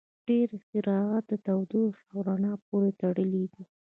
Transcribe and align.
•ډېری 0.27 0.53
اختراعات 0.59 1.23
د 1.27 1.33
تودوخې 1.45 2.03
او 2.11 2.17
رڼا 2.27 2.53
پورې 2.67 2.91
تړلي 3.01 3.45
دي. 3.53 3.63